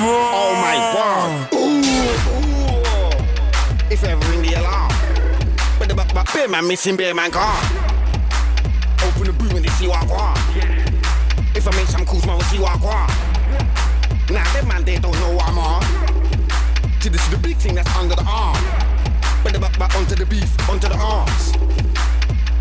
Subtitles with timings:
[0.00, 1.48] Oh my god.
[3.90, 4.92] If ever ring the alarm.
[5.78, 7.58] But the back back bear man missing bear man car.
[9.02, 10.38] Open the boom and they see what I want.
[11.56, 13.10] If I make some calls, man, we'll see what I want.
[14.30, 15.82] Nah, them man, they don't know what I'm on.
[17.00, 18.77] See, this is the big thing that's under the arm.
[19.58, 21.52] But the back back onto the beef, onto the arms.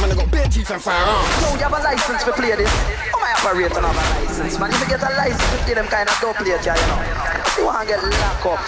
[0.00, 1.28] Man, I got bare teeth and firearms.
[1.36, 2.70] So you have a license to play this?
[3.12, 4.70] Oh, my operator have a license, man.
[4.72, 6.96] If you get a license to play them kind of dope play, you know.
[7.58, 8.60] You want to get locked up.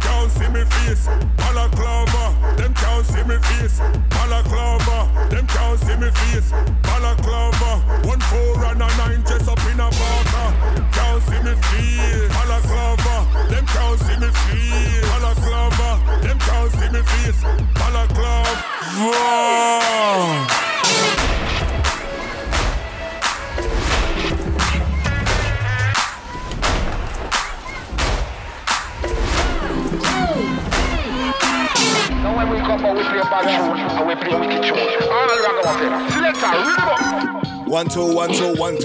[0.00, 1.04] Can't see me face,
[1.36, 2.56] balaclava.
[2.56, 5.28] Them can't see me face, balaclava.
[5.28, 6.52] Them can't see me face,
[6.88, 7.84] balaclava.
[8.08, 10.56] One four and a nine dress up in a parka.
[10.94, 13.28] Can't see me face, balaclava.
[13.50, 13.89] Them can't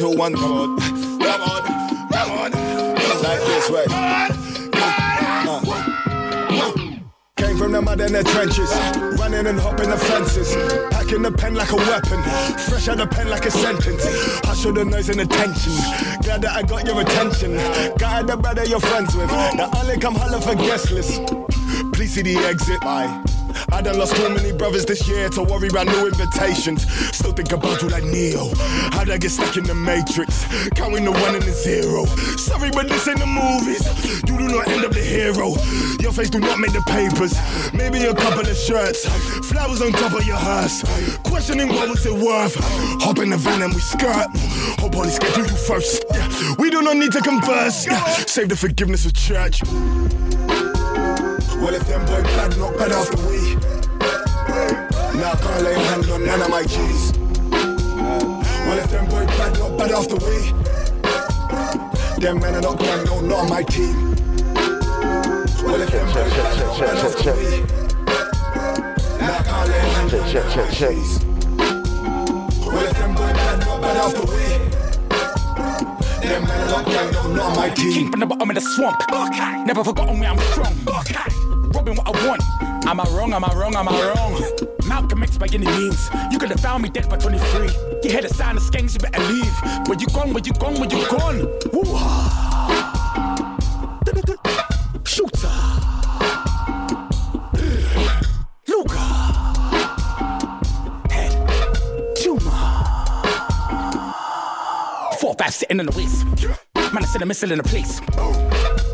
[0.05, 0.35] Come on.
[0.35, 0.79] Come on.
[2.11, 2.51] Come on.
[3.23, 3.85] Like this way.
[3.89, 4.29] Uh.
[7.37, 8.69] Came from the mud and the trenches,
[9.19, 10.53] running and hopping the fences,
[10.91, 12.21] packing the pen like a weapon,
[12.69, 14.05] fresh out the pen like a sentence.
[14.45, 15.73] Hush all the noise and attention.
[16.21, 17.55] Glad that I got your attention.
[17.97, 19.29] Got the brother you're friends with.
[19.29, 21.19] The only come holler for guest list.
[21.93, 22.79] Please see the exit.
[22.81, 23.23] Bye.
[23.71, 26.85] I done lost too many brothers this year to worry about new invitations.
[27.15, 28.49] Still think about you like Neo.
[28.91, 30.45] How'd I get stuck in the matrix?
[30.75, 32.05] Counting the one and the zero.
[32.37, 33.85] Sorry, but this ain't the movies.
[34.29, 35.55] You do not end up the hero.
[35.99, 37.33] Your face do not make the papers.
[37.73, 39.05] Maybe a couple of shirts.
[39.49, 40.83] Flowers on top of your hearse.
[41.23, 42.55] Questioning what was it worth.
[43.01, 44.27] Hop in the van and we skirt.
[44.79, 46.05] Hope get to you first.
[46.57, 47.85] We do not need to converse.
[48.27, 49.61] Save the forgiveness of church.
[51.61, 53.55] Well, if them boy bad, not bad after we.
[55.19, 57.13] Now I can't lay a hand on none of my G's.
[58.65, 60.53] Well, if them boy bad, not bad after we.
[62.21, 64.15] Them men are not gang, no, not on my team.
[65.63, 67.63] Well, if them boy bad, not bad after we.
[69.19, 71.19] Now I can't lay a hand on none of my G's.
[72.65, 74.43] Well, if them boy bad, not bad after we.
[76.27, 77.93] Them men are not gang, no, not on my team.
[77.93, 78.97] King from the bottom of the swamp.
[79.65, 81.44] Never forgotten where I'm from.
[81.85, 82.41] Robbing what I want.
[82.87, 83.33] Am I wrong?
[83.33, 83.75] Am I wrong?
[83.75, 84.41] Am I wrong?
[84.87, 86.09] Malcolm X by any means.
[86.31, 87.69] You could have found me dead by 23.
[88.03, 89.87] You hear the sound of skanks, you better leave.
[89.87, 90.33] Where you gone?
[90.33, 90.79] Where you gone?
[90.79, 91.41] Where you gone?
[91.73, 91.83] Woo.
[95.05, 95.51] Shooter.
[98.67, 98.99] Luca.
[101.11, 101.33] Head.
[102.15, 102.51] Tumor.
[105.19, 106.25] Four, five sitting in the waist.
[106.93, 108.01] Man, I said I'm in the place.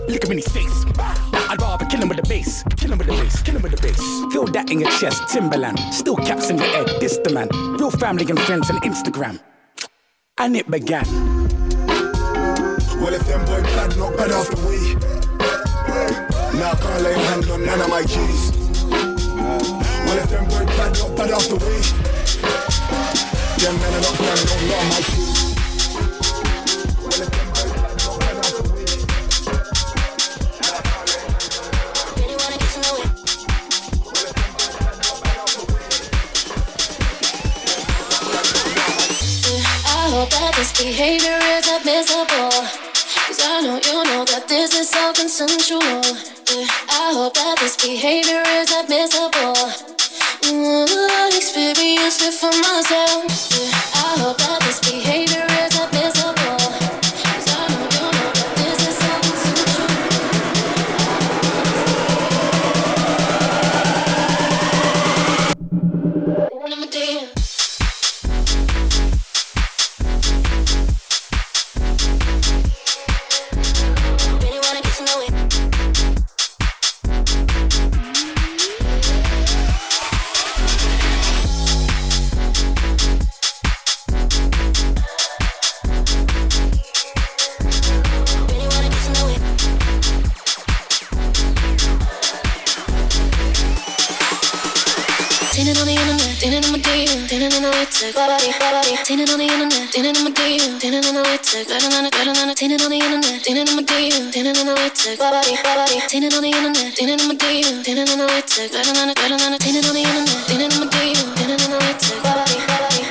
[0.10, 1.31] Look him in his face.
[1.52, 2.64] I'd rather kill him with the bass.
[2.78, 3.42] Kill him with the bass.
[3.42, 4.00] Kill him with the bass.
[4.32, 5.78] Feel that in your chest, Timberland.
[5.94, 7.50] Still caps in your head, this the man.
[7.78, 9.38] Real family and friends on Instagram.
[10.38, 11.04] And it began.
[13.02, 14.96] Well, if them boy bad, not bad after we.
[16.58, 18.52] Now I can't lay a hand on none of my G's.
[18.88, 22.11] Well, if them boy bad, not bad after we.
[44.84, 45.80] So consensual.
[45.80, 49.54] Yeah, I hope that this behavior is admissible.
[50.42, 53.30] Mm, experience it for myself.
[53.94, 55.91] I hope that this behavior is admissible.
[100.14, 102.58] Tinning on my DM, tinning on the way to better than it, better than it,
[102.58, 106.02] tinning on the internet, tinning on my DM, tinning on the way to body, body,
[106.08, 109.10] tinning on the internet, tinning on my DM, tinning on the way to better than
[109.10, 111.80] it, better than it, tinning on the internet, tinning on my DM, tinning on the
[111.80, 113.11] way to body, body,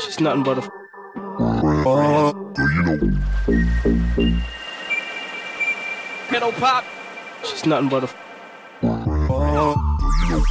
[0.00, 0.62] She's nothing but a.
[0.62, 0.70] F-
[1.40, 2.32] uh,
[6.32, 6.52] you know.
[6.52, 6.84] Pop.
[7.44, 8.06] She's nothing but a.
[8.06, 8.16] F-
[8.84, 10.44] uh, you know.